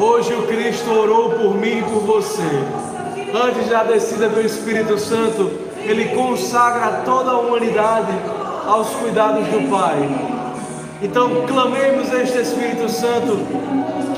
[0.00, 2.42] Hoje o Cristo orou por mim e por você.
[3.34, 5.50] Antes da descida do Espírito Santo,
[5.82, 8.12] ele consagra toda a humanidade
[8.64, 10.08] aos cuidados do Pai.
[11.02, 13.38] Então clamemos este Espírito Santo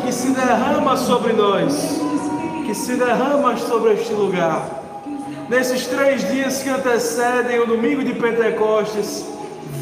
[0.04, 1.98] que se derrama sobre nós,
[2.66, 4.62] que se derrama sobre este lugar.
[5.48, 9.24] Nesses três dias que antecedem o domingo de Pentecostes,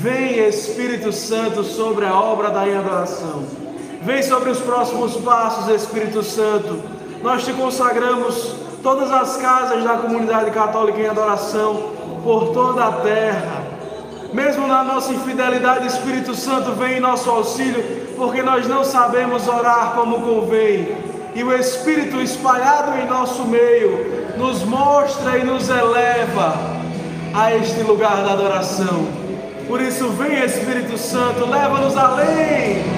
[0.00, 3.67] vem Espírito Santo sobre a obra da adoração.
[4.08, 6.82] Vem sobre os próximos passos, Espírito Santo.
[7.22, 11.90] Nós te consagramos todas as casas da comunidade católica em adoração
[12.24, 13.66] por toda a terra.
[14.32, 17.84] Mesmo na nossa infidelidade, Espírito Santo vem em nosso auxílio,
[18.16, 20.88] porque nós não sabemos orar como convém.
[21.34, 26.54] E o Espírito espalhado em nosso meio nos mostra e nos eleva
[27.34, 29.06] a este lugar da adoração.
[29.66, 32.97] Por isso, vem Espírito Santo, leva-nos além.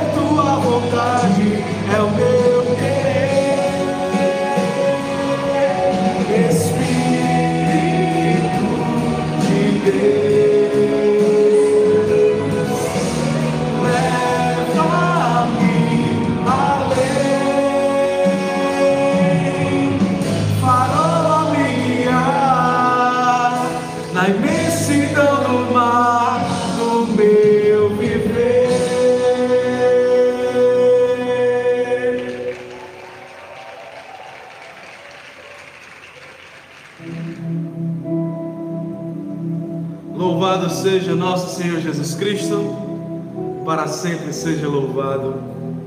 [44.41, 45.35] seja louvado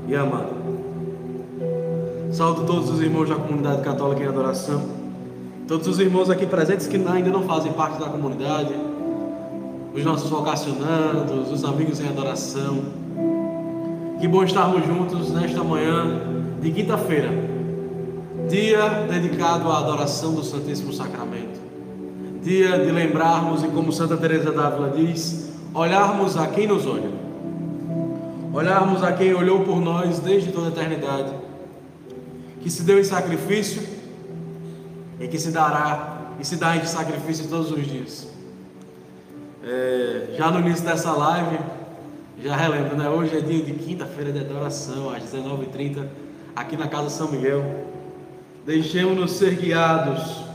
[0.07, 0.55] e amado.
[2.31, 4.81] Saúdo todos os irmãos da comunidade católica em adoração,
[5.67, 8.73] todos os irmãos aqui presentes que ainda não fazem parte da comunidade,
[9.93, 12.79] os nossos vocacionandos, os amigos em adoração.
[14.21, 16.21] Que bom estarmos juntos nesta manhã
[16.61, 17.29] de quinta-feira,
[18.49, 21.59] dia dedicado à adoração do Santíssimo Sacramento.
[22.41, 27.24] Dia de lembrarmos e como Santa Teresa d'Ávila diz, olharmos a quem nos olha.
[28.55, 31.29] Olharmos a quem olhou por nós desde toda a eternidade,
[32.61, 33.83] que se deu em sacrifício
[35.19, 38.29] e que se dará e se dá em sacrifício todos os dias.
[39.61, 41.59] É, já no início dessa live,
[42.41, 43.09] já relembro, né?
[43.09, 46.07] Hoje é dia de quinta-feira de adoração, às 19h30,
[46.55, 47.61] aqui na Casa São Miguel.
[48.65, 50.45] Deixemos-nos ser guiados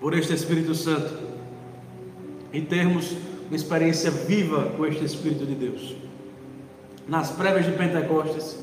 [0.00, 1.12] por este Espírito Santo
[2.54, 3.14] e termos
[3.48, 6.05] uma experiência viva com este Espírito de Deus.
[7.08, 8.58] Nas prévias de Pentecostes,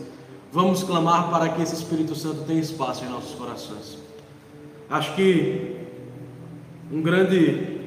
[0.52, 3.98] vamos clamar para que esse Espírito Santo tenha espaço em nossos corações.
[4.90, 5.78] Acho que
[6.92, 7.80] um grande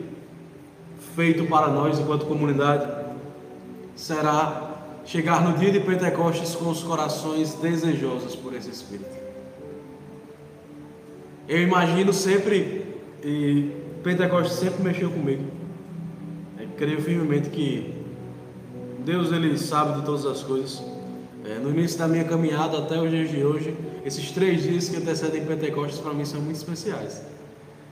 [1.15, 3.07] feito para nós enquanto comunidade
[3.95, 9.17] será chegar no dia de Pentecostes com os corações desejosos por esse Espírito.
[11.47, 13.73] Eu imagino sempre, e
[14.03, 15.45] Pentecostes sempre mexeu comigo.
[16.59, 17.96] Eu creio firmemente que
[19.07, 20.83] Deus ele sabe de todas as coisas.
[21.45, 23.73] É, no início da minha caminhada até os dias de hoje,
[24.05, 27.25] esses três dias que antecedem Pentecostes para mim são muito especiais.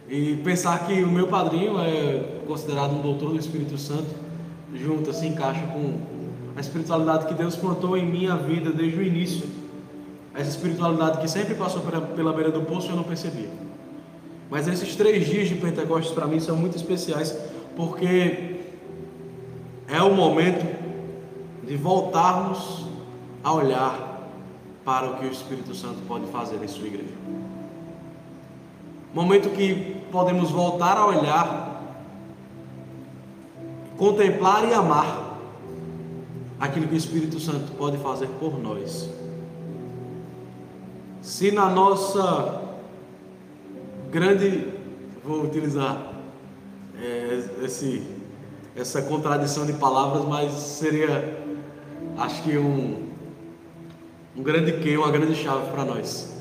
[0.09, 4.11] E pensar que o meu padrinho é considerado um doutor do Espírito Santo,
[4.75, 6.01] junto, se encaixa com
[6.57, 9.47] a espiritualidade que Deus plantou em minha vida desde o início.
[10.35, 13.51] Essa espiritualidade que sempre passou pela, pela beira do poço eu não percebia.
[14.51, 17.39] Mas esses três dias de Pentecostes para mim são muito especiais,
[17.77, 18.57] porque
[19.87, 20.83] é o momento
[21.67, 22.87] de voltarmos
[23.43, 24.29] a olhar
[24.85, 27.15] para o que o Espírito Santo pode fazer em sua igreja.
[29.15, 31.83] Momento que podemos voltar a olhar,
[33.97, 35.39] contemplar e amar
[36.59, 39.09] aquilo que o Espírito Santo pode fazer por nós.
[41.23, 42.63] Se na nossa
[44.11, 44.69] grande,
[45.25, 46.13] vou utilizar
[47.01, 48.07] é, esse,
[48.77, 51.44] essa contradição de palavras, mas seria,
[52.19, 53.09] acho que um,
[54.37, 56.33] um grande que, uma grande chave para nós.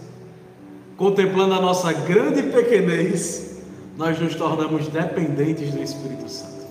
[0.98, 3.62] Contemplando a nossa grande pequenez,
[3.98, 6.64] nós nos tornamos dependentes do Espírito Santo.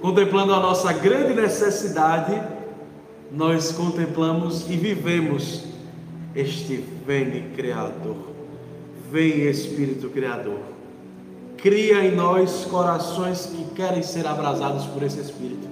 [0.00, 2.40] Contemplando a nossa grande necessidade,
[3.32, 5.64] nós contemplamos e vivemos
[6.34, 8.16] este vem Criador.
[9.10, 10.60] Vem Espírito Criador.
[11.56, 15.66] Cria em nós corações que querem ser abrasados por esse Espírito.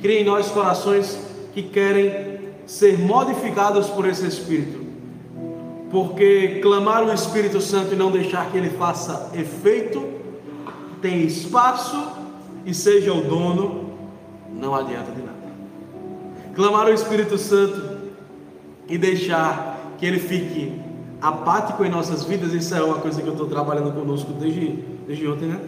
[0.00, 4.80] Cria em nós corações que querem ser modificados por esse Espírito.
[5.90, 10.02] Porque clamar o Espírito Santo e não deixar que ele faça efeito,
[11.02, 12.02] tem espaço
[12.64, 13.92] e seja o dono,
[14.54, 15.32] não adianta de nada.
[16.54, 18.12] Clamar o Espírito Santo
[18.88, 20.80] e deixar que ele fique
[21.20, 25.28] apático em nossas vidas, isso é uma coisa que eu estou trabalhando conosco desde, desde
[25.28, 25.60] ontem, né?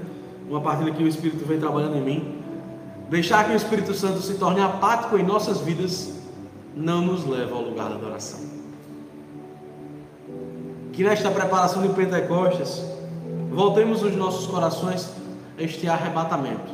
[0.48, 2.43] Uma partilha que o Espírito vem trabalhando em mim.
[3.08, 6.12] Deixar que o Espírito Santo se torne apático em nossas vidas
[6.74, 8.54] não nos leva ao lugar da adoração
[10.94, 12.82] que nesta preparação de Pentecostes
[13.50, 15.10] voltemos os nossos corações
[15.58, 16.72] a este arrebatamento.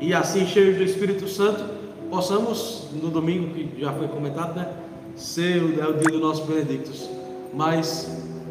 [0.00, 1.64] E assim, cheios do Espírito Santo,
[2.10, 4.70] possamos, no domingo que já foi comentado, né,
[5.16, 7.08] ser o, é o dia do nosso Benedictus.
[7.54, 8.10] Mas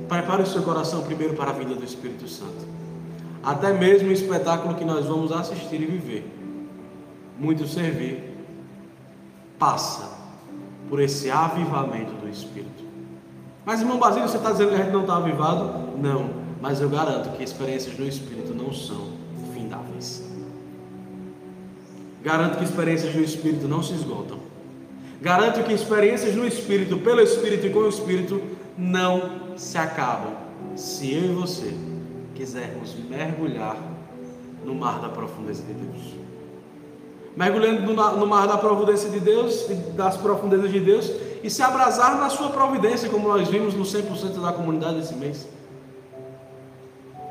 [0.10, 2.77] prepare o seu coração primeiro para a vida do Espírito Santo.
[3.44, 6.26] Até mesmo o espetáculo que nós vamos assistir e viver,
[7.38, 8.36] muito servir,
[9.58, 10.18] passa
[10.90, 12.86] por esse avivamento do Espírito.
[13.66, 15.98] Mas, irmão Basílio, você está dizendo que a gente não está avivado?
[15.98, 16.30] Não,
[16.62, 19.10] mas eu garanto que experiências no Espírito não são
[19.54, 20.24] findáveis.
[22.24, 24.40] Garanto que experiências no Espírito não se esgotam.
[25.22, 28.42] Garanto que experiências no Espírito, pelo Espírito e com o Espírito,
[28.78, 30.34] não se acabam.
[30.76, 31.74] Se eu e você
[32.38, 33.76] quisermos mergulhar
[34.64, 36.14] no mar da profundeza de Deus.
[37.36, 41.12] Mergulhando no mar da providência de Deus, das profundezas de Deus,
[41.44, 45.48] e se abrasar na sua providência, como nós vimos no 100% da comunidade esse mês.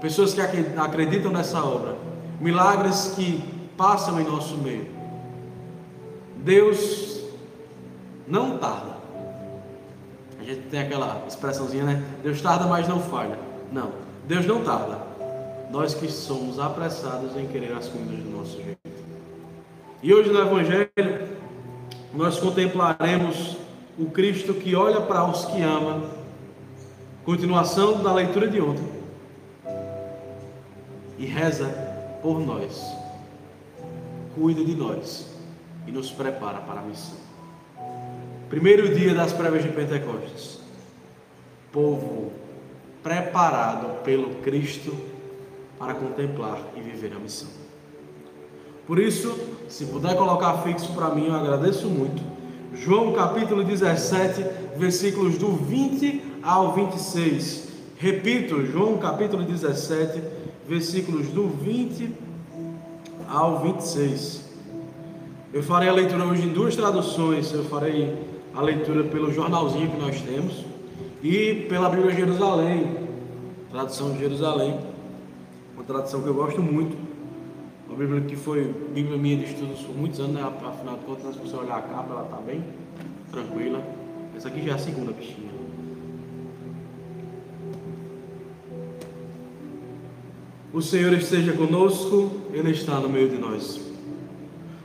[0.01, 1.97] Pessoas que acreditam nessa obra,
[2.41, 3.43] milagres que
[3.77, 4.89] passam em nosso meio.
[6.37, 7.23] Deus
[8.29, 8.97] não tarda.
[10.39, 12.05] A gente tem aquela expressãozinha, né?
[12.23, 13.39] Deus tarda, mas não falha.
[13.73, 13.91] Não,
[14.27, 14.99] Deus não tarda.
[15.71, 18.79] Nós que somos apressados em querer as coisas do nosso jeito.
[20.03, 20.91] E hoje no Evangelho,
[22.13, 23.57] nós contemplaremos
[23.99, 26.11] o Cristo que olha para os que ama.
[27.25, 28.89] Continuação da leitura de ontem.
[31.19, 31.67] E reza
[32.23, 32.85] por nós.
[34.35, 35.31] Cuida de nós
[35.87, 37.17] e nos prepara para a missão.
[38.49, 40.61] Primeiro dia das prévias de Pentecostes.
[41.73, 42.33] Povo
[43.07, 44.93] preparado pelo Cristo
[45.79, 47.49] para contemplar e viver a missão.
[48.85, 49.39] Por isso,
[49.69, 52.21] se puder colocar fixo para mim, eu agradeço muito
[52.75, 54.45] João capítulo 17,
[54.77, 57.69] versículos do 20 ao 26.
[57.97, 60.21] Repito, João capítulo 17,
[60.69, 62.13] versículos do 20
[63.29, 64.45] ao 26.
[65.55, 67.53] Eu farei a leitura hoje em duas traduções.
[67.53, 68.19] Eu farei
[68.53, 70.76] a leitura pelo jornalzinho que nós temos
[71.27, 72.87] e pela Bíblia Jerusalém,
[73.73, 74.79] tradução de Jerusalém,
[75.75, 76.97] uma tradução que eu gosto muito.
[77.89, 80.43] Uma Bíblia que foi Bíblia minha de estudos por muitos anos, né?
[80.43, 82.63] afinal de contas, se você olhar a capa, ela está bem
[83.33, 83.83] tranquila.
[84.37, 85.51] Essa aqui já é a segunda bichinha.
[90.73, 93.81] O Senhor esteja conosco, Ele está no meio de nós.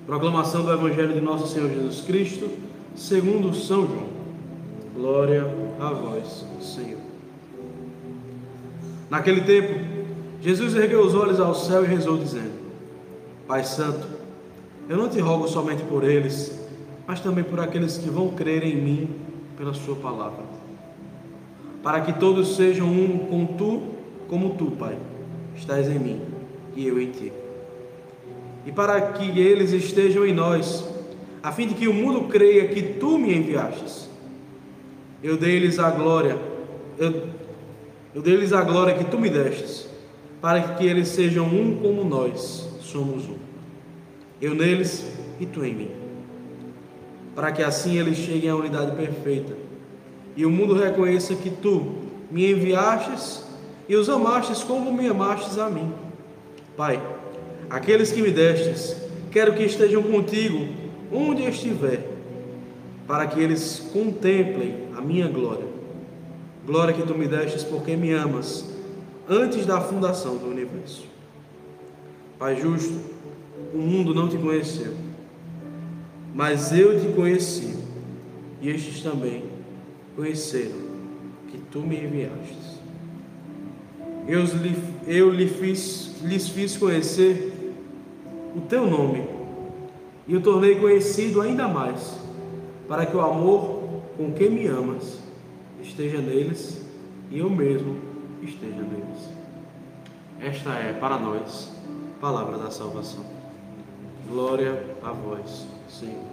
[0.08, 2.50] Proclamação do Evangelho de Nosso Senhor Jesus Cristo,
[2.96, 4.11] segundo São João.
[4.94, 5.46] Glória
[5.80, 7.00] a vós, Senhor.
[9.10, 9.80] Naquele tempo,
[10.42, 12.52] Jesus ergueu os olhos ao céu e rezou, dizendo:
[13.48, 14.06] Pai Santo,
[14.90, 16.60] eu não te rogo somente por eles,
[17.08, 19.10] mas também por aqueles que vão crer em mim
[19.58, 20.44] pela Sua palavra.
[21.82, 23.82] Para que todos sejam um com tu,
[24.28, 24.98] como tu, Pai,
[25.56, 26.22] estás em mim
[26.76, 27.32] e eu em ti.
[28.66, 30.88] E para que eles estejam em nós,
[31.42, 34.11] a fim de que o mundo creia que tu me enviastes.
[35.24, 36.38] Eu dei-lhes a glória,
[36.98, 37.28] eu,
[38.14, 39.88] eu dei-lhes a glória que tu me destes,
[40.42, 43.38] para que eles sejam um como nós somos um.
[44.42, 45.06] Eu neles
[45.40, 45.92] e tu em mim.
[47.36, 49.56] Para que assim eles cheguem à unidade perfeita.
[50.36, 51.96] E o mundo reconheça que tu
[52.32, 53.46] me enviastes
[53.88, 55.94] e os amastes como me amastes a mim.
[56.76, 57.02] Pai,
[57.70, 58.96] aqueles que me destes,
[59.30, 60.68] quero que estejam contigo
[61.12, 62.01] onde estiver,
[63.12, 65.68] para que eles contemplem a minha glória.
[66.66, 68.66] Glória que tu me destes porque me amas
[69.28, 71.04] antes da fundação do universo.
[72.40, 72.98] Pai justo,
[73.74, 74.94] o mundo não te conheceu,
[76.34, 77.76] mas eu te conheci,
[78.62, 79.44] e estes também
[80.16, 80.80] conheceram
[81.50, 82.80] que tu me enviastes.
[84.26, 84.46] Eu,
[85.06, 87.74] eu lhe fiz, lhes fiz conhecer
[88.56, 89.28] o teu nome,
[90.26, 92.22] e o tornei conhecido ainda mais,
[92.92, 95.18] para que o amor com que me amas
[95.82, 96.86] esteja neles
[97.30, 97.96] e eu mesmo
[98.42, 99.30] esteja neles.
[100.42, 101.72] Esta é para nós
[102.20, 103.24] palavra da salvação.
[104.28, 106.26] Glória a vós, Senhor.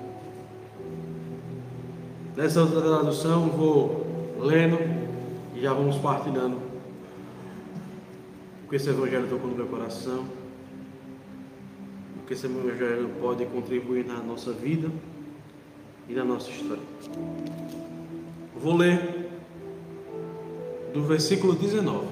[2.36, 4.04] Nessa outra tradução, vou
[4.40, 4.78] lendo
[5.54, 6.56] e já vamos partilhando
[8.64, 10.24] o que esse Evangelho tocou no meu coração,
[12.20, 14.90] o que esse Evangelho pode contribuir na nossa vida
[16.08, 16.82] e na nossa história.
[18.60, 19.28] Vou ler
[20.92, 22.06] do versículo 19.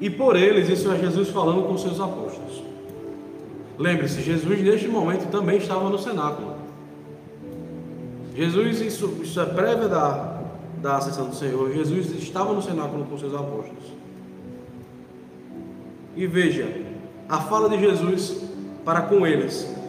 [0.00, 2.62] E por eles, isso é Jesus falando com seus apóstolos.
[3.78, 6.54] Lembre-se, Jesus neste momento também estava no cenáculo.
[8.34, 10.42] Jesus, isso, isso é prévia da,
[10.80, 11.72] da ascensão do Senhor.
[11.72, 13.84] Jesus estava no cenáculo com seus apóstolos.
[16.16, 16.68] E veja,
[17.28, 18.42] a fala de Jesus
[18.84, 19.79] para com eles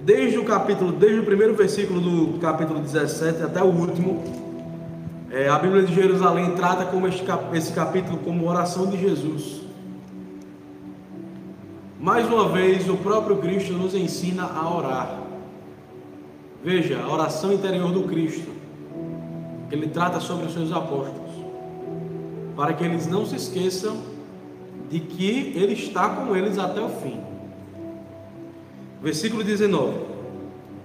[0.00, 4.22] desde o capítulo, desde o primeiro versículo do capítulo 17 até o último,
[5.30, 9.62] é, a Bíblia de Jerusalém trata como este, esse capítulo como oração de Jesus.
[11.98, 15.18] Mais uma vez, o próprio Cristo nos ensina a orar.
[16.62, 18.50] Veja, a oração interior do Cristo,
[19.68, 21.32] que ele trata sobre os seus apóstolos,
[22.54, 23.96] para que eles não se esqueçam
[24.88, 27.20] de que ele está com eles até o fim.
[29.06, 30.00] Versículo 19: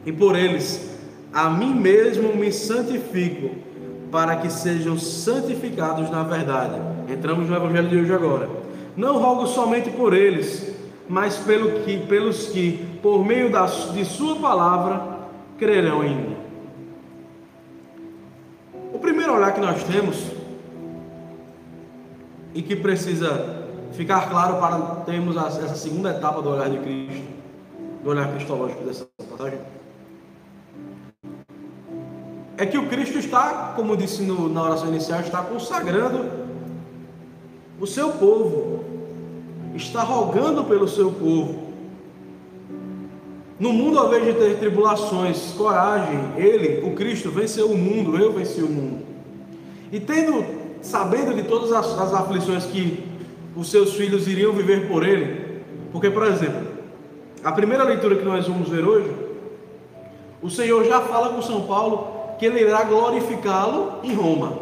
[0.06, 0.96] E por eles
[1.34, 3.56] a mim mesmo me santifico,
[4.12, 6.80] para que sejam santificados na verdade.
[7.12, 8.48] Entramos no Evangelho de hoje agora.
[8.96, 10.72] Não rogo somente por eles,
[11.10, 15.02] mas pelo que, pelos que, por meio da, de Sua palavra,
[15.58, 16.38] crerão em mim.
[18.94, 20.28] O primeiro olhar que nós temos,
[22.54, 27.41] e que precisa ficar claro para termos essa segunda etapa do olhar de Cristo,
[28.04, 29.60] do olhar cristológico dessa passagem,
[32.58, 36.30] é que o Cristo está, como disse no, na oração inicial, está consagrando
[37.80, 38.84] o seu povo,
[39.76, 41.72] está rogando pelo seu povo.
[43.60, 48.34] No mundo, ao invés de ter tribulações, coragem, ele, o Cristo, venceu o mundo, eu
[48.34, 49.06] venci o mundo.
[49.92, 50.44] E tendo,
[50.82, 53.04] sabendo de todas as, as aflições que
[53.56, 56.71] os seus filhos iriam viver por ele, porque, por exemplo,
[57.44, 59.12] a primeira leitura que nós vamos ver hoje,
[60.42, 62.08] o Senhor já fala com São Paulo
[62.38, 64.60] que ele irá glorificá-lo em Roma.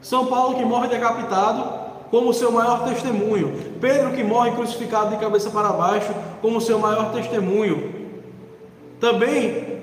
[0.00, 3.74] São Paulo que morre decapitado como seu maior testemunho.
[3.80, 7.94] Pedro que morre crucificado de cabeça para baixo como seu maior testemunho.
[9.00, 9.82] Também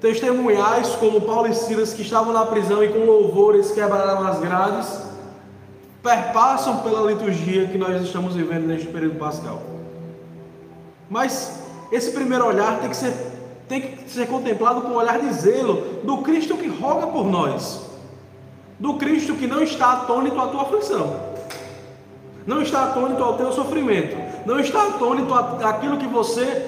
[0.00, 5.02] testemunhais como Paulo e Silas que estavam na prisão e com louvores quebraram as grades,
[6.02, 9.77] perpassam pela liturgia que nós estamos vivendo neste período pascal.
[11.08, 13.14] Mas esse primeiro olhar tem que ser,
[13.68, 17.82] tem que ser contemplado com o olhar de zelo do Cristo que roga por nós,
[18.78, 21.20] do Cristo que não está atônito à tua aflição,
[22.46, 26.66] não está atônito ao teu sofrimento, não está atônito àquilo que você,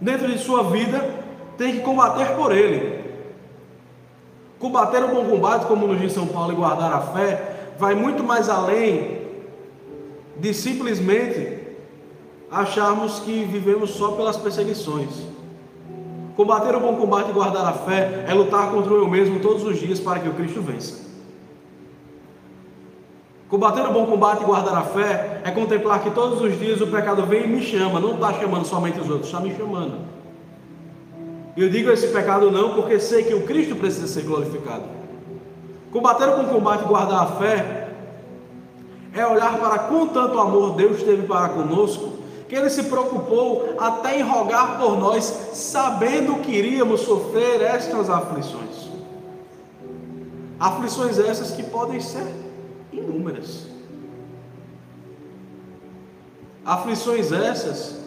[0.00, 1.24] dentro de sua vida,
[1.58, 3.04] tem que combater por Ele.
[4.58, 8.24] Combater o bom combate, como nos diz São Paulo, e guardar a fé, vai muito
[8.24, 9.20] mais além
[10.38, 11.65] de simplesmente
[12.50, 15.10] acharmos que vivemos só pelas perseguições.
[16.36, 19.78] Combater o bom combate e guardar a fé é lutar contra eu mesmo todos os
[19.78, 21.06] dias para que o Cristo vença.
[23.48, 26.88] Combater o bom combate e guardar a fé é contemplar que todos os dias o
[26.88, 29.98] pecado vem e me chama, não está chamando somente os outros, está me chamando.
[31.56, 34.84] Eu digo esse pecado não porque sei que o Cristo precisa ser glorificado.
[35.90, 37.88] Combater o bom combate e guardar a fé
[39.14, 42.15] é olhar para com tanto amor Deus teve para conosco
[42.48, 48.86] que ele se preocupou até em rogar por nós, sabendo que iríamos sofrer estas aflições.
[50.58, 52.26] Aflições essas que podem ser
[52.92, 53.66] inúmeras.
[56.64, 58.00] Aflições essas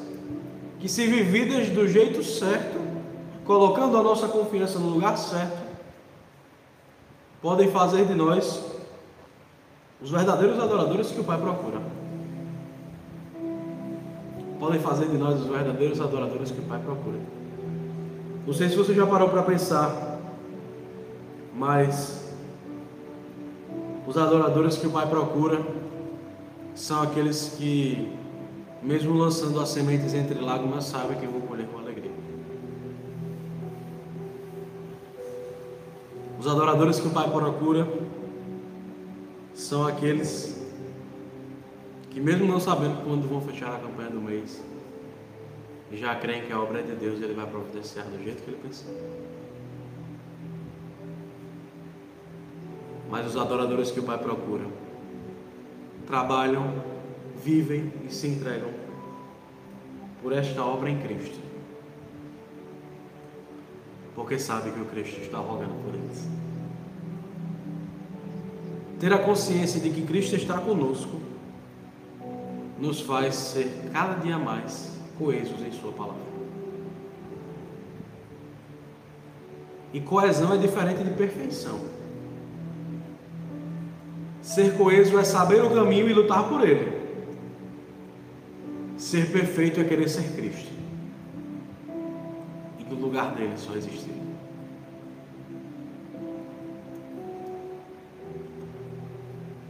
[0.80, 2.80] que, se vividas do jeito certo,
[3.46, 5.58] colocando a nossa confiança no lugar certo,
[7.42, 8.64] podem fazer de nós
[10.02, 11.99] os verdadeiros adoradores que o Pai procura
[14.60, 17.18] podem fazer de nós os verdadeiros adoradores que o Pai procura.
[18.46, 20.20] Não sei se você já parou para pensar,
[21.56, 22.30] mas
[24.06, 25.62] os adoradores que o Pai procura
[26.76, 28.12] são aqueles que,
[28.84, 32.12] mesmo lançando as sementes entre lágrimas, sabem que vão colher com alegria.
[36.40, 37.88] Os adoradores que o Pai procura
[39.54, 40.59] são aqueles
[42.20, 44.62] que mesmo não sabendo quando vão fechar a campanha do mês,
[45.94, 48.50] já creem que a obra é de Deus e Ele vai providenciar do jeito que
[48.50, 48.94] Ele pensou.
[53.10, 54.66] Mas os adoradores que o Pai procura
[56.06, 56.84] trabalham,
[57.42, 58.70] vivem e se entregam
[60.22, 61.40] por esta obra em Cristo.
[64.14, 66.28] porque sabe que o Cristo está rogando por eles.
[69.00, 71.29] Ter a consciência de que Cristo está conosco
[72.80, 76.30] nos faz ser cada dia mais coesos em Sua palavra.
[79.92, 81.80] E coesão é diferente de perfeição.
[84.42, 87.00] Ser coeso é saber o caminho e lutar por ele.
[88.98, 90.72] Ser perfeito é querer ser Cristo.
[92.80, 94.20] E no lugar dele só existe ele.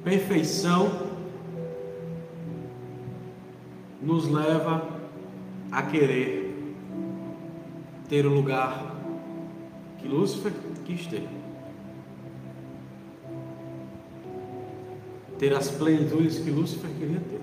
[0.03, 1.08] Perfeição
[4.09, 4.89] nos leva
[5.71, 6.51] a querer
[8.09, 8.95] ter o lugar
[9.99, 10.51] que Lúcifer
[10.83, 11.29] quis ter.
[15.37, 17.41] Ter as plenitudes que Lúcifer queria ter.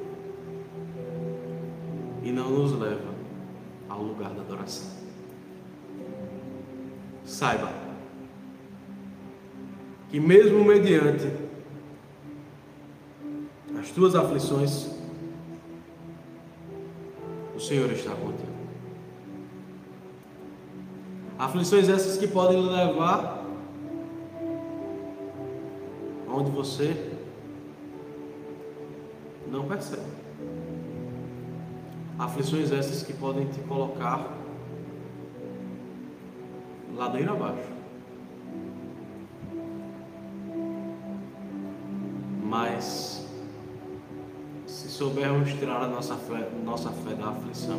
[2.24, 3.14] E não nos leva
[3.88, 4.90] ao lugar da adoração.
[7.24, 7.72] Saiba
[10.10, 11.30] que mesmo mediante
[13.78, 14.95] as tuas aflições,
[17.66, 18.54] Senhor está contigo.
[21.36, 23.44] Aflições essas que podem levar
[26.28, 27.12] onde você
[29.48, 30.06] não percebe.
[32.16, 34.32] Aflições essas que podem te colocar
[36.94, 37.68] ladeira abaixo.
[42.44, 43.15] Mas
[44.96, 47.78] soubermos tirar a nossa fé, nossa fé da aflição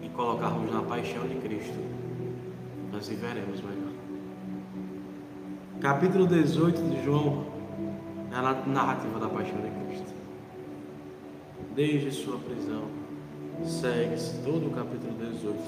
[0.00, 1.74] e colocarmos na paixão de Cristo,
[2.92, 3.92] nós viveremos melhor.
[5.80, 7.46] Capítulo 18 de João
[8.30, 10.14] é a narrativa da paixão de Cristo.
[11.74, 12.84] Desde sua prisão,
[13.64, 15.58] segue-se todo o capítulo 18,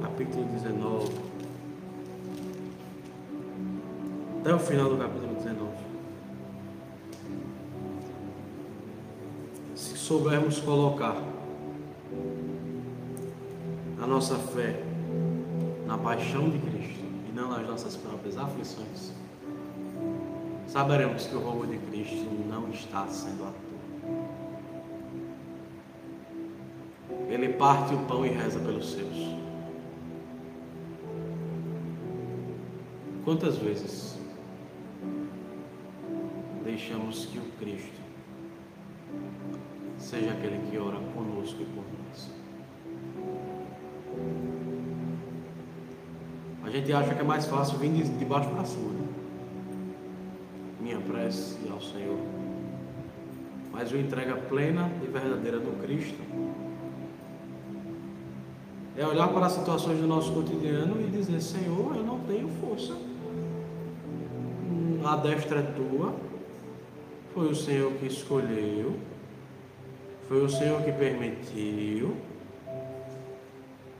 [0.00, 1.12] capítulo 19,
[4.40, 5.65] até o final do capítulo 19.
[10.06, 11.20] Soubermos colocar
[14.00, 14.80] a nossa fé
[15.84, 19.12] na paixão de Cristo e não nas nossas próprias aflições,
[20.68, 23.56] saberemos que o roubo de Cristo não está sendo à toa.
[27.28, 29.34] Ele parte o pão e reza pelos seus.
[33.24, 34.16] Quantas vezes
[36.62, 38.05] deixamos que o Cristo
[40.06, 42.30] seja aquele que ora conosco e por nós?
[46.62, 48.92] A gente acha que é mais fácil vir de baixo para cima.
[48.92, 49.08] Né?
[50.80, 52.18] Minha prece ao Senhor.
[53.72, 56.18] Mas o entrega plena e verdadeira do Cristo
[58.96, 62.96] é olhar para as situações do nosso cotidiano e dizer: Senhor, eu não tenho força.
[65.04, 66.14] A destra é tua.
[67.34, 68.96] Foi o Senhor que escolheu.
[70.28, 72.16] Foi o Senhor que permitiu.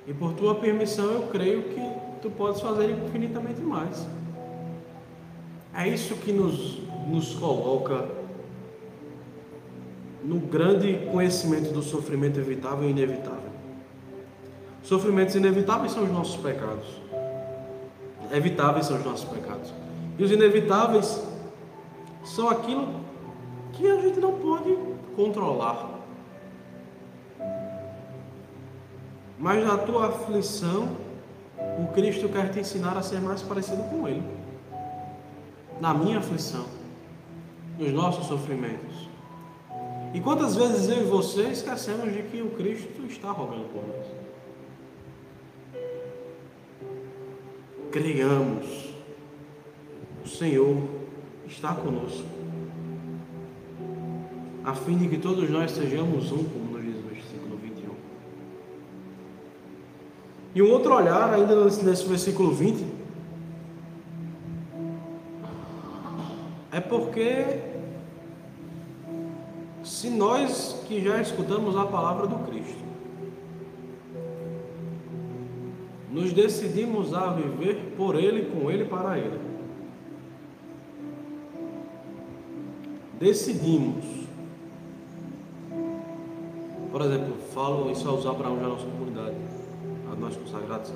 [0.07, 1.91] E por tua permissão eu creio que
[2.23, 4.07] tu podes fazer infinitamente mais.
[5.75, 8.09] É isso que nos, nos coloca
[10.25, 13.51] no grande conhecimento do sofrimento evitável e inevitável.
[14.83, 16.87] Sofrimentos inevitáveis são os nossos pecados.
[18.33, 19.73] Evitáveis são os nossos pecados.
[20.19, 21.23] E os inevitáveis
[22.25, 22.89] são aquilo
[23.73, 24.77] que a gente não pode
[25.15, 25.96] controlar.
[29.39, 30.97] Mas na tua aflição,
[31.79, 34.23] o Cristo quer te ensinar a ser mais parecido com Ele.
[35.81, 36.67] Na minha aflição,
[37.79, 39.09] nos nossos sofrimentos.
[40.15, 44.27] E quantas vezes eu e você esquecemos de que o Cristo está rogando por nós?
[47.97, 48.95] creiamos.
[50.23, 50.77] O Senhor
[51.47, 52.27] está conosco,
[54.65, 56.66] a fim de que todos nós sejamos um, como
[60.57, 62.83] E um outro olhar, ainda nesse versículo 20,
[66.73, 67.61] é porque
[69.85, 72.83] se nós que já escutamos a palavra do Cristo,
[76.11, 79.39] nos decidimos a viver por Ele, com Ele para Ele.
[83.21, 84.07] Decidimos.
[86.91, 89.37] Por exemplo, falo isso a usar para onde a nossa comunidade,
[90.11, 90.93] a nós consagrados.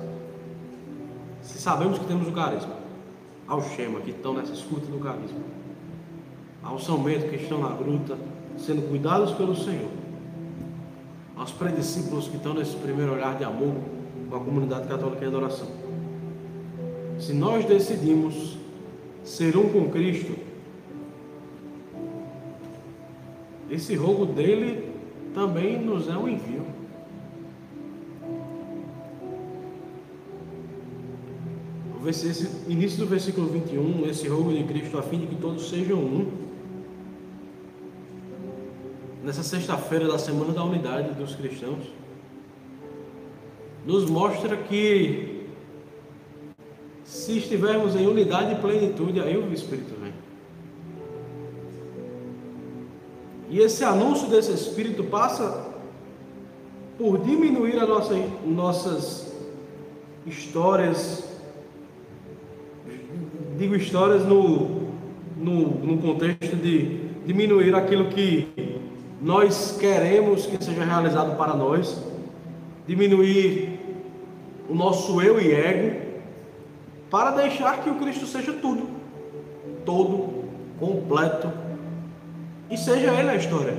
[1.41, 2.75] Se sabemos que temos o carisma,
[3.47, 5.39] ao Shema, que estão nessa escuta do carisma,
[6.63, 8.17] ao São Bento, que estão na gruta,
[8.57, 9.89] sendo cuidados pelo Senhor,
[11.35, 13.75] aos prediscípulos que estão nesse primeiro olhar de amor,
[14.29, 15.67] com a comunidade católica em adoração.
[17.19, 18.57] se nós decidimos
[19.23, 20.33] ser um com Cristo,
[23.69, 24.91] esse rogo dele
[25.33, 26.65] também nos é um envio.
[32.67, 36.31] Início do versículo 21, esse rogo de Cristo a fim de que todos sejam um.
[39.23, 41.83] Nessa sexta-feira da Semana da Unidade dos Cristãos,
[43.85, 45.45] nos mostra que
[47.03, 50.13] se estivermos em unidade e plenitude, aí o Espírito vem.
[53.49, 55.71] E esse anúncio desse Espírito passa
[56.97, 59.33] por diminuir as nossa, nossas
[60.25, 61.30] histórias,
[63.61, 64.89] digo histórias no,
[65.37, 68.81] no, no contexto de diminuir aquilo que
[69.21, 72.03] nós queremos que seja realizado para nós,
[72.87, 73.79] diminuir
[74.67, 76.01] o nosso eu e ego,
[77.11, 78.89] para deixar que o Cristo seja tudo,
[79.85, 80.43] todo,
[80.79, 81.53] completo,
[82.67, 83.77] e seja Ele a história.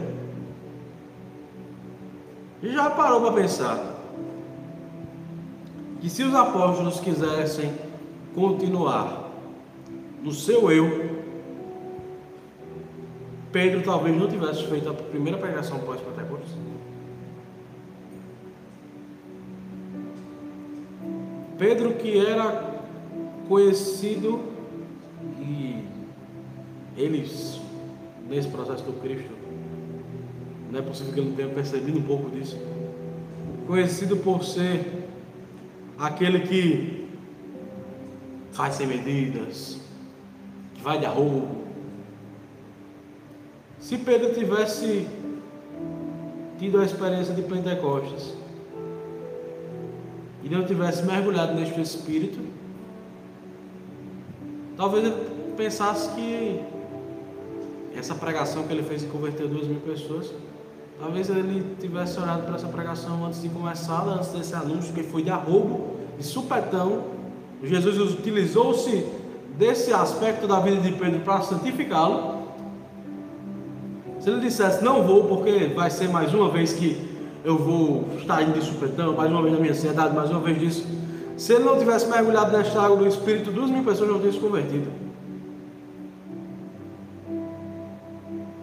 [2.62, 3.96] E já parou para pensar
[6.00, 7.72] que se os apóstolos quisessem
[8.32, 9.21] continuar
[10.22, 11.22] no seu eu,
[13.50, 16.56] Pedro talvez não tivesse feito a primeira pregação pós-Pentecostes.
[21.58, 22.80] Pedro, que era
[23.48, 24.40] conhecido
[25.38, 25.84] e
[26.96, 27.60] eles
[28.28, 29.30] nesse processo do Cristo.
[30.70, 32.58] Não é possível que ele não tenha percebido um pouco disso.
[33.66, 35.06] Conhecido por ser
[35.98, 37.06] aquele que
[38.52, 39.81] faz sem medidas,
[40.82, 41.62] vai de arrobo.
[43.78, 45.06] Se Pedro tivesse
[46.58, 48.34] tido a experiência de Pentecostes
[50.42, 52.40] e não tivesse mergulhado neste Espírito,
[54.76, 55.16] talvez ele
[55.56, 56.60] pensasse que
[57.96, 60.32] essa pregação que ele fez e converteu duas mil pessoas,
[60.98, 65.22] talvez ele tivesse orado para essa pregação antes de começar, antes desse anúncio que foi
[65.22, 67.04] de arrobo, de supetão.
[67.62, 69.21] Jesus utilizou-se
[69.56, 72.42] desse aspecto da vida de Pedro para santificá-lo.
[74.20, 77.10] Se ele dissesse, não vou, porque vai ser mais uma vez que
[77.44, 80.58] eu vou estar indo de supetão, mais uma vez na minha ansiedade, mais uma vez
[80.60, 80.86] disso.
[81.36, 84.38] Se ele não tivesse mergulhado nesta água do Espírito, duas mil pessoas não teriam se
[84.38, 84.90] convertido.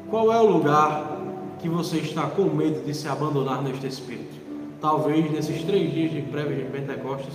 [0.09, 1.19] Qual é o lugar
[1.59, 4.39] que você está com medo de se abandonar neste Espírito?
[4.79, 7.33] Talvez nesses três dias de prévia de Pentecostes,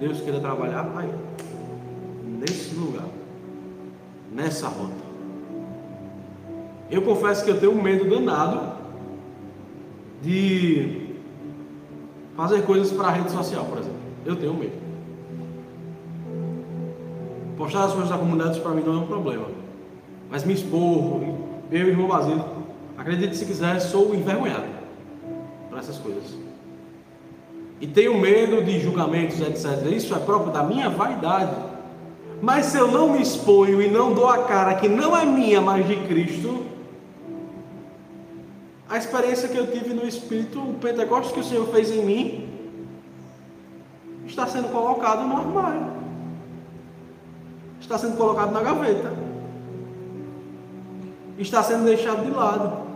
[0.00, 1.10] Deus queira trabalhar aí,
[2.48, 3.08] nesse lugar,
[4.32, 5.06] nessa rota.
[6.90, 8.76] Eu confesso que eu tenho um medo danado
[10.22, 11.14] de
[12.36, 13.98] fazer coisas para a rede social, por exemplo.
[14.24, 14.86] Eu tenho medo.
[17.56, 19.46] Postar as coisas da comunidade para mim não é um problema.
[20.30, 21.22] Mas me expor,
[21.70, 22.44] eu, irmão Basílio,
[22.96, 24.66] acredite se quiser, sou envergonhado
[25.68, 26.36] para essas coisas.
[27.80, 29.90] E tenho medo de julgamentos, etc.
[29.92, 31.54] Isso é próprio da minha vaidade.
[32.40, 35.60] Mas se eu não me exponho e não dou a cara que não é minha,
[35.60, 36.64] mas de Cristo,
[38.88, 42.48] a experiência que eu tive no Espírito, o Pentecostes que o Senhor fez em mim,
[44.26, 45.86] está sendo colocado no armário,
[47.80, 49.26] está sendo colocado na gaveta.
[51.38, 52.86] Está sendo deixado de lado.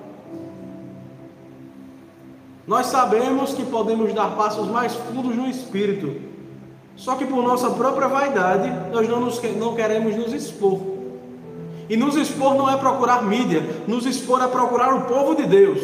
[2.67, 6.30] Nós sabemos que podemos dar passos mais fundos no espírito,
[7.01, 10.79] só que por nossa própria vaidade, nós não, nos, não queremos nos expor.
[11.89, 15.81] E nos expor não é procurar mídia, nos expor é procurar o povo de Deus.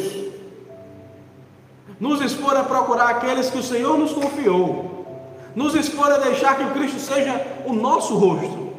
[1.99, 5.07] Nos expor é procurar aqueles que o Senhor nos confiou.
[5.55, 8.75] Nos expor é deixar que o Cristo seja o nosso rosto.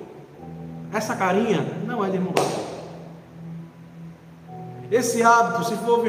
[0.94, 2.34] Essa carinha não é de irmão
[4.92, 6.02] esse hábito, se for,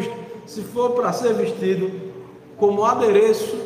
[0.47, 1.91] se for para ser vestido
[2.57, 3.59] como adereço,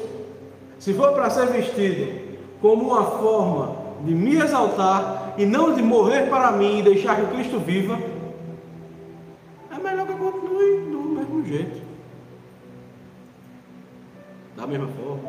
[0.79, 2.22] se for para ser vestido
[2.63, 7.35] como uma forma de me exaltar e não de morrer para mim e deixar que
[7.35, 7.99] Cristo viva,
[9.71, 11.83] é melhor que eu continue do mesmo jeito.
[14.57, 15.29] Da mesma forma,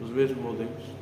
[0.00, 0.94] dos mesmos modelos.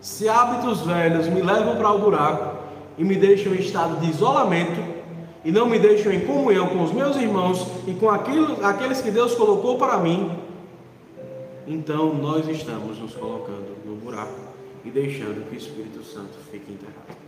[0.00, 2.58] Se hábitos velhos me levam para o buraco,
[2.98, 4.82] e me deixam em estado de isolamento
[5.44, 9.10] e não me deixam em comunhão com os meus irmãos e com aquilo, aqueles que
[9.10, 10.32] Deus colocou para mim,
[11.68, 14.40] então nós estamos nos colocando no buraco
[14.84, 17.18] e deixando que o Espírito Santo fique enterrado.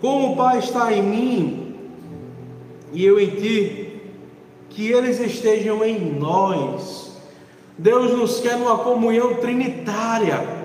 [0.00, 1.76] Como o Pai está em mim
[2.92, 4.00] e eu em ti,
[4.70, 7.16] que eles estejam em nós,
[7.76, 10.58] Deus nos quer numa comunhão trinitária.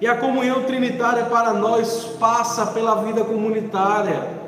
[0.00, 4.38] E a comunhão trinitária para nós passa pela vida comunitária.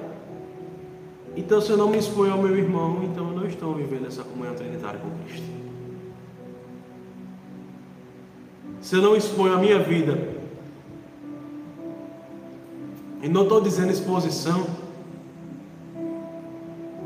[1.37, 4.55] Então, se eu não me exponho ao meu irmão, então não estou vivendo essa comunhão
[4.55, 5.47] trinitária com Cristo.
[8.81, 10.17] Se eu não exponho a minha vida,
[13.21, 14.65] e não estou dizendo exposição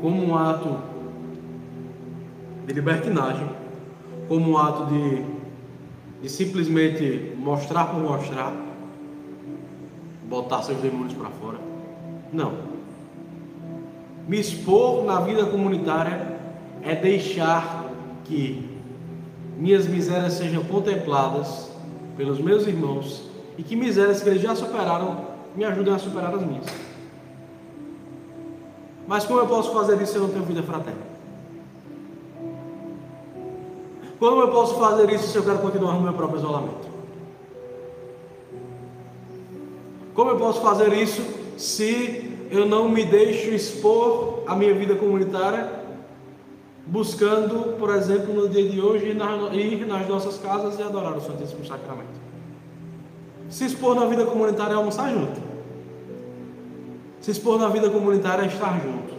[0.01, 0.77] como um ato
[2.65, 3.49] de libertinagem,
[4.27, 5.23] como um ato de,
[6.21, 8.53] de simplesmente mostrar por mostrar,
[10.27, 11.57] botar seus demônios para fora.
[12.31, 12.66] Não.
[14.27, 16.37] Me expor na vida comunitária
[16.83, 17.85] é deixar
[18.25, 18.69] que
[19.57, 21.71] minhas misérias sejam contempladas
[22.17, 23.23] pelos meus irmãos
[23.57, 26.65] e que misérias que eles já superaram me ajudem a superar as minhas.
[29.07, 31.17] Mas como eu posso fazer isso se eu não tenho vida fraterna?
[34.19, 36.87] Como eu posso fazer isso se eu quero continuar no meu próprio isolamento?
[40.13, 41.21] Como eu posso fazer isso
[41.57, 45.69] se eu não me deixo expor a minha vida comunitária,
[46.85, 51.65] buscando, por exemplo, no dia de hoje, ir nas nossas casas e adorar o Santíssimo
[51.65, 52.17] Sacramento?
[53.49, 55.41] Se expor na vida comunitária é almoçar junto.
[57.21, 59.15] Se expor na vida comunitária é estar junto.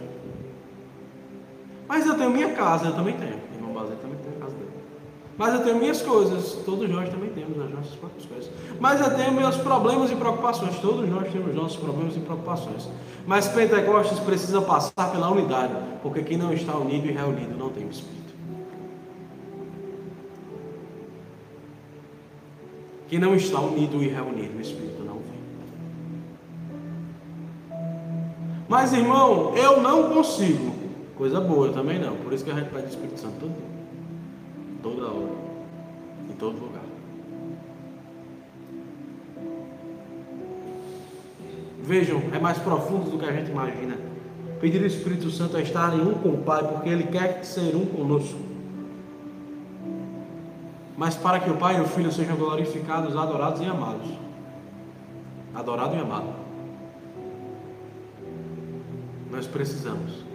[1.87, 3.39] Mas eu tenho minha casa, eu também tenho.
[3.55, 4.69] Irmão Bazé também tem a casa dele.
[5.39, 8.51] Mas eu tenho minhas coisas, todos nós também temos as nossas próprias coisas.
[8.77, 12.89] Mas eu tenho meus problemas e preocupações, todos nós temos nossos problemas e preocupações.
[13.25, 15.73] Mas Pentecostes precisa passar pela unidade,
[16.03, 18.33] porque quem não está unido e reunido não tem Espírito.
[23.07, 25.39] Quem não está unido e reunido, o Espírito não vem.
[28.67, 30.75] Mas irmão, eu não consigo.
[31.15, 32.17] Coisa boa, eu também não.
[32.17, 33.78] Por isso que a gente pede o Espírito Santo todo dia
[34.81, 35.35] toda hora,
[36.29, 36.83] em todo lugar.
[41.83, 43.97] Vejam, é mais profundo do que a gente imagina.
[44.59, 47.75] Pedir o Espírito Santo a estar em um com o Pai, porque Ele quer ser
[47.75, 48.37] um conosco.
[50.97, 54.09] Mas para que o Pai e o Filho sejam glorificados, adorados e amados.
[55.55, 56.33] Adorado e amado.
[59.31, 60.25] Nós precisamos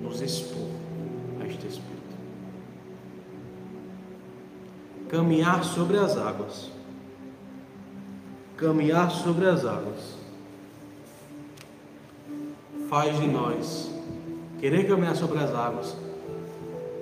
[0.00, 0.68] nos expor
[1.40, 1.91] a este Espírito.
[5.12, 6.70] Caminhar sobre as águas.
[8.56, 10.16] Caminhar sobre as águas
[12.88, 13.90] faz de nós
[14.58, 15.94] querer caminhar sobre as águas,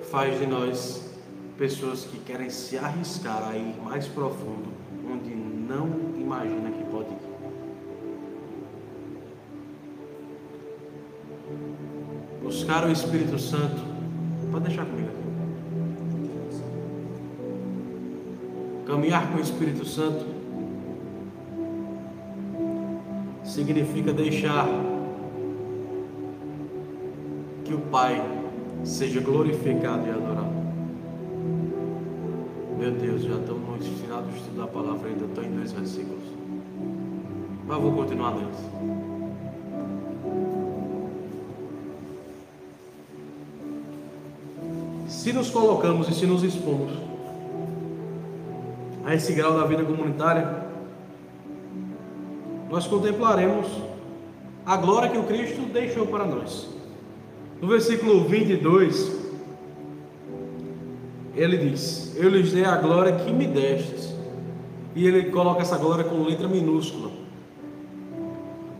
[0.09, 1.09] faz de nós
[1.57, 4.73] pessoas que querem se arriscar a ir mais profundo,
[5.09, 5.87] onde não
[6.19, 7.31] imagina que pode ir.
[12.43, 13.81] Buscar o Espírito Santo,
[14.51, 15.20] pode deixar comigo
[18.91, 20.25] Caminhar com o Espírito Santo
[23.45, 24.67] significa deixar
[27.63, 28.21] que o Pai
[28.83, 30.51] seja glorificado e adorado.
[32.77, 36.25] Meu Deus, já estamos no final do estudo da palavra, ainda estou em dois versículos.
[37.65, 38.57] Mas vou continuar neles.
[45.07, 47.10] Se nos colocamos e se nos expomos
[49.11, 50.63] a esse grau da vida comunitária,
[52.69, 53.67] nós contemplaremos
[54.65, 56.69] a glória que o Cristo deixou para nós.
[57.61, 59.11] No versículo 22,
[61.35, 64.15] ele diz: Eu lhes dei a glória que me destes.
[64.95, 67.11] E ele coloca essa glória com letra minúscula.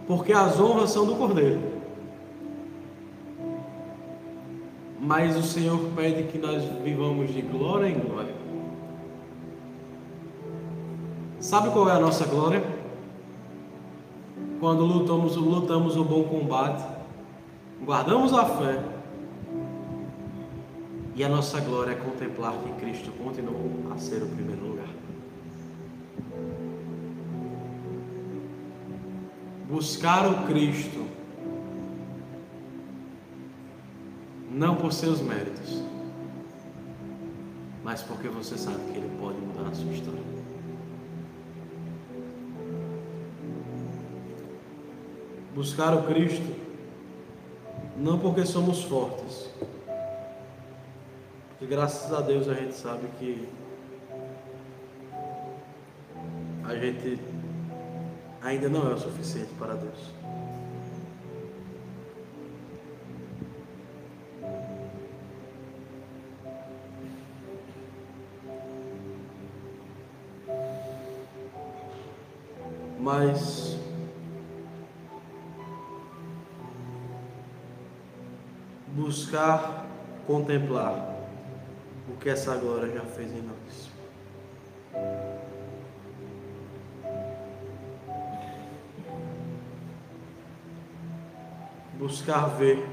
[0.08, 1.60] Porque as honras são do Cordeiro.
[4.98, 8.41] Mas o Senhor pede que nós vivamos de glória em glória.
[11.52, 12.64] Sabe qual é a nossa glória?
[14.62, 16.82] Quando lutamos, lutamos o bom combate,
[17.84, 18.82] guardamos a fé,
[21.14, 24.88] e a nossa glória é contemplar que Cristo continuou a ser o primeiro lugar.
[29.68, 31.06] Buscar o Cristo,
[34.50, 35.84] não por seus méritos,
[37.84, 40.41] mas porque você sabe que Ele pode mudar a sua história.
[45.62, 46.56] Buscar o Cristo,
[47.96, 49.48] não porque somos fortes,
[51.50, 53.48] porque graças a Deus a gente sabe que
[56.64, 57.20] a gente
[58.42, 60.21] ainda não é o suficiente para Deus.
[79.32, 79.88] Buscar
[80.28, 81.16] contemplar
[82.10, 83.90] o que essa glória já fez em nós.
[91.98, 92.86] Buscar ver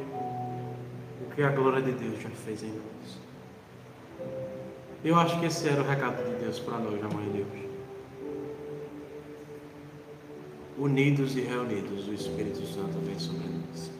[1.27, 3.19] o que a glória de Deus já fez em nós.
[5.03, 7.69] Eu acho que esse era o recado de Deus para nós na manhã de.
[10.79, 13.98] Unidos e reunidos, o Espírito Santo vem sobre nós.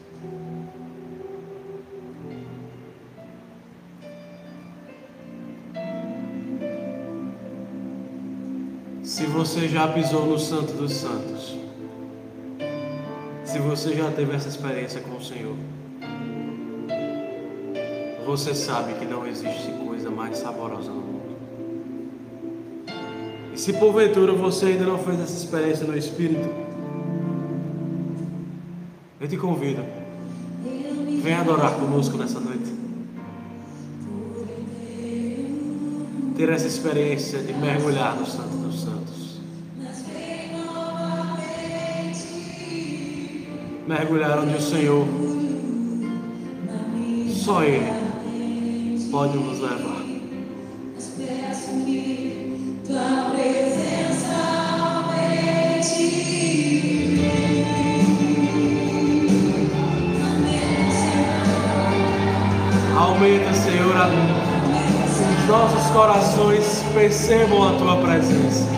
[9.39, 11.55] Você já pisou no Santo dos Santos,
[13.45, 15.55] se você já teve essa experiência com o Senhor,
[18.25, 21.37] você sabe que não existe coisa mais saborosa no mundo.
[23.53, 26.49] E se porventura você ainda não fez essa experiência no Espírito,
[29.21, 29.85] eu te convido,
[31.23, 32.77] venha adorar conosco nessa noite.
[36.35, 39.08] Ter essa experiência de mergulhar no Santo dos Santos.
[43.89, 45.03] Mergulhar onde o Senhor,
[47.43, 47.91] só Ele,
[49.09, 50.03] pode nos levar.
[62.95, 63.95] Aumenta, Senhor,
[65.39, 68.69] os nossos corações percebam a Tua presença.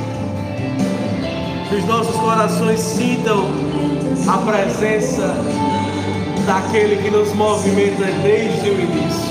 [1.67, 3.61] Que os nossos corações sintam
[4.32, 5.36] a presença
[6.46, 9.31] daquele que nos movimenta desde o início.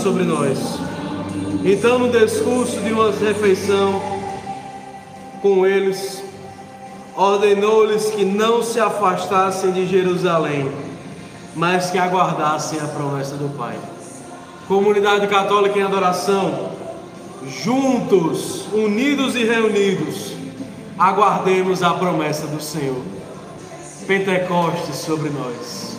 [0.00, 0.58] Sobre nós.
[1.64, 4.00] Então, no discurso de uma refeição
[5.42, 6.22] com eles,
[7.14, 10.70] ordenou-lhes que não se afastassem de Jerusalém,
[11.54, 13.76] mas que aguardassem a promessa do Pai.
[14.66, 16.70] Comunidade católica em adoração,
[17.46, 20.32] juntos, unidos e reunidos,
[20.98, 23.02] aguardemos a promessa do Senhor.
[24.06, 25.96] Pentecostes sobre nós.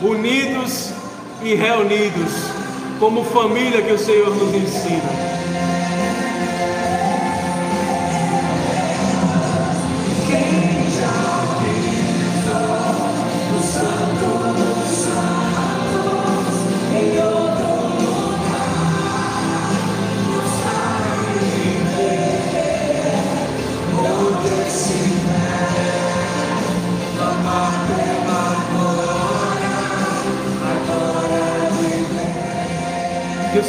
[0.00, 0.92] Unidos
[1.42, 2.61] e reunidos
[3.02, 5.41] como família que o Senhor nos ensina.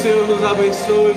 [0.04, 1.14] Senhor nos abençoe,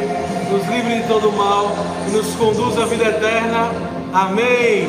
[0.50, 1.70] nos livre de todo mal
[2.08, 3.70] e nos conduza à vida eterna.
[4.14, 4.88] Amém.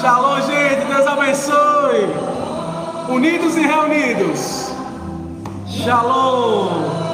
[0.00, 0.86] Shalom, gente.
[0.86, 2.08] Deus abençoe.
[3.10, 4.72] Unidos e reunidos.
[5.68, 7.09] Shalom.